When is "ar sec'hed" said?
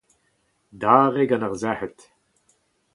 1.47-1.97